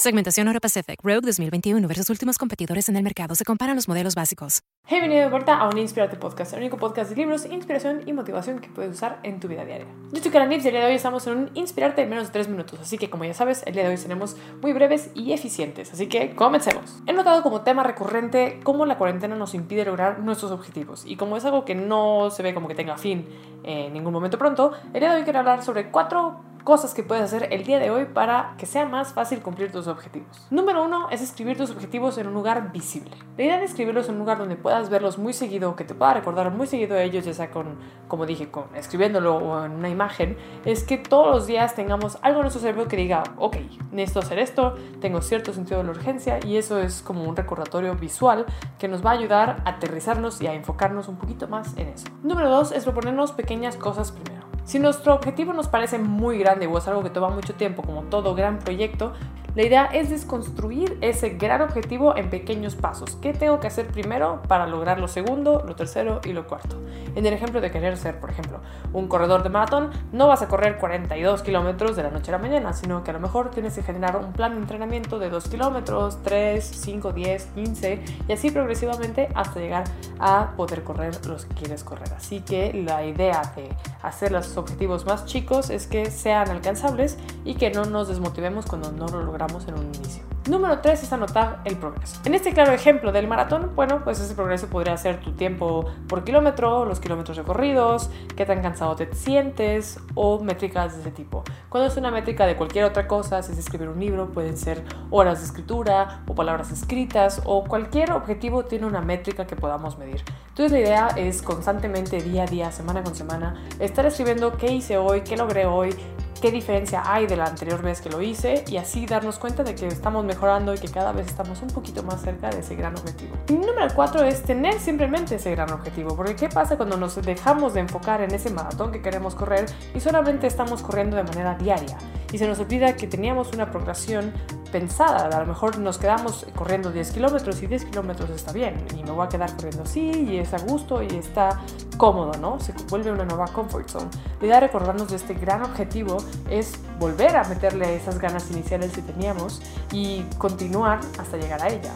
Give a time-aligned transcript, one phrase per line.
[0.00, 3.34] Segmentación Euro Pacific Rogue 2021 versus últimos competidores en el mercado.
[3.34, 4.62] Se comparan los modelos básicos.
[4.88, 8.60] Bienvenido de vuelta a un Inspirate Podcast, el único podcast de libros, inspiración y motivación
[8.60, 9.88] que puedes usar en tu vida diaria.
[10.12, 12.32] Yo soy Kara Nips el día de hoy estamos en un Inspirarte en menos de
[12.32, 15.32] 3 minutos, así que como ya sabes, el día de hoy seremos muy breves y
[15.32, 17.02] eficientes, así que comencemos.
[17.08, 21.36] He notado como tema recurrente cómo la cuarentena nos impide lograr nuestros objetivos y como
[21.36, 23.28] es algo que no se ve como que tenga fin
[23.64, 27.24] en ningún momento pronto, el día de hoy quiero hablar sobre cuatro cosas que puedes
[27.24, 30.46] hacer el día de hoy para que sea más fácil cumplir tus objetivos.
[30.50, 33.10] Número uno es escribir tus objetivos en un lugar visible.
[33.36, 36.14] La idea de escribirlos en un lugar donde puedas verlos muy seguido, que te pueda
[36.14, 39.88] recordar muy seguido a ellos, ya sea con, como dije, con escribiéndolo o en una
[39.88, 43.56] imagen, es que todos los días tengamos algo en nuestro cerebro que diga, ok,
[43.92, 47.94] necesito hacer esto, tengo cierto sentido de la urgencia y eso es como un recordatorio
[47.94, 48.46] visual
[48.78, 52.06] que nos va a ayudar a aterrizarnos y a enfocarnos un poquito más en eso.
[52.22, 54.37] Número dos es proponernos pequeñas cosas primero.
[54.68, 58.02] Si nuestro objetivo nos parece muy grande o es algo que toma mucho tiempo, como
[58.02, 59.14] todo gran proyecto,
[59.54, 63.16] la idea es desconstruir ese gran objetivo en pequeños pasos.
[63.16, 66.76] ¿Qué tengo que hacer primero para lograr lo segundo, lo tercero y lo cuarto?
[67.16, 68.60] En el ejemplo de querer ser, por ejemplo,
[68.92, 72.38] un corredor de maratón, no vas a correr 42 kilómetros de la noche a la
[72.38, 75.48] mañana, sino que a lo mejor tienes que generar un plan de entrenamiento de 2
[75.48, 79.84] kilómetros, 3, 5, 10, 15 y así progresivamente hasta llegar
[80.20, 82.12] a poder correr los que quieres correr.
[82.14, 83.68] Así que la idea de
[84.02, 88.92] hacer los objetivos más chicos es que sean alcanzables y que no nos desmotivemos cuando
[88.92, 90.24] no lo logramos en un inicio.
[90.48, 92.20] Número 3 es anotar el progreso.
[92.24, 96.24] En este claro ejemplo del maratón, bueno, pues ese progreso podría ser tu tiempo por
[96.24, 101.44] kilómetro, los kilómetros recorridos, qué tan cansado te sientes o métricas de ese tipo.
[101.68, 104.84] Cuando es una métrica de cualquier otra cosa, si es escribir un libro, pueden ser
[105.10, 110.24] horas de escritura o palabras escritas o cualquier objetivo tiene una métrica que podamos medir.
[110.48, 114.96] Entonces la idea es constantemente, día a día, semana con semana, estar escribiendo qué hice
[114.96, 115.94] hoy, qué logré hoy,
[116.40, 119.74] qué diferencia hay de la anterior vez que lo hice y así darnos cuenta de
[119.74, 122.96] que estamos mejorando y que cada vez estamos un poquito más cerca de ese gran
[122.96, 123.36] objetivo.
[123.48, 127.74] Y número cuatro es tener simplemente ese gran objetivo, porque ¿qué pasa cuando nos dejamos
[127.74, 131.98] de enfocar en ese maratón que queremos correr y solamente estamos corriendo de manera diaria?
[132.32, 134.32] Y se nos olvida que teníamos una progresión
[134.70, 135.26] pensada.
[135.26, 139.10] A lo mejor nos quedamos corriendo 10 kilómetros y 10 kilómetros está bien y me
[139.10, 141.60] voy a quedar corriendo así y es a gusto y está
[141.96, 142.60] cómodo, ¿no?
[142.60, 144.08] Se vuelve una nueva comfort zone.
[144.40, 146.18] La idea de recordarnos de este gran objetivo
[146.48, 149.60] es volver a meterle esas ganas iniciales que teníamos
[149.92, 151.92] y continuar hasta llegar a ella.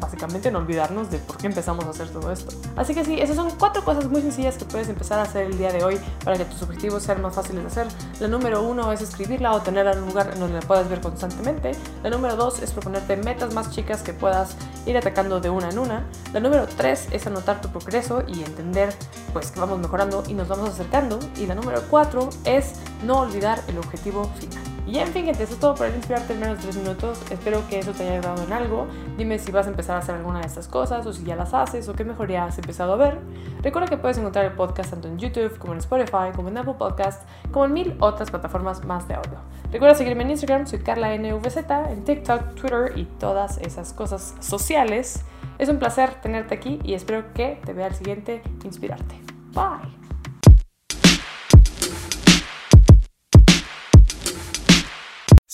[0.00, 2.54] Básicamente no olvidarnos de por qué empezamos a hacer todo esto.
[2.76, 5.58] Así que sí, esas son cuatro cosas muy sencillas que puedes empezar a hacer el
[5.58, 7.86] día de hoy para que tus objetivos sean más fáciles de hacer.
[8.20, 11.00] La número uno es escribirla o tenerla en un lugar en donde la puedas ver
[11.00, 11.72] constantemente.
[12.02, 15.78] La número dos es proponerte metas más chicas que puedas ir atacando de una en
[15.78, 16.06] una.
[16.32, 18.94] La número tres es anotar tu progreso y entender
[19.32, 21.18] pues que vamos mejorando y nos vamos acercando.
[21.36, 22.74] Y la número cuatro es
[23.04, 24.77] no olvidar el objetivo final.
[24.88, 27.20] Y en fin, gente, eso es todo para inspirarte en menos de 3 minutos.
[27.30, 28.86] Espero que eso te haya ayudado en algo.
[29.18, 31.52] Dime si vas a empezar a hacer alguna de estas cosas o si ya las
[31.52, 33.18] haces o qué mejoría has empezado a ver.
[33.62, 36.76] Recuerda que puedes encontrar el podcast tanto en YouTube como en Spotify, como en Apple
[36.78, 39.38] Podcast, como en mil otras plataformas más de audio.
[39.70, 41.58] Recuerda seguirme en Instagram, soy Carla NVZ,
[41.90, 45.22] en TikTok, Twitter y todas esas cosas sociales.
[45.58, 49.20] Es un placer tenerte aquí y espero que te vea al siguiente Inspirarte.
[49.52, 49.97] Bye.